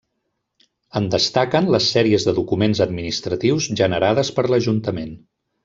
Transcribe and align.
En 0.99 1.09
destaquen 1.15 1.69
les 1.75 1.91
sèries 1.97 2.25
de 2.29 2.35
documents 2.39 2.83
administratius 2.87 3.69
generades 3.85 4.33
per 4.39 4.49
l'Ajuntament. 4.53 5.17